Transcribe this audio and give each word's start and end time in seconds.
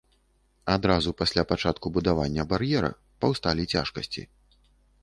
Адразу 0.75 1.13
пасля 1.21 1.43
пачатку 1.51 1.91
будавання 1.99 2.49
бар'ера 2.55 2.91
паўсталі 3.23 3.71
цяжкасці. 3.77 4.27